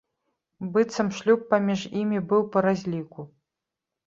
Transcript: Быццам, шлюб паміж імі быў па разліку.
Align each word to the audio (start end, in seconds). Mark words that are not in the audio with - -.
Быццам, 0.77 1.11
шлюб 1.17 1.43
паміж 1.51 1.83
імі 2.01 2.23
быў 2.33 2.41
па 2.57 2.65
разліку. 2.69 3.29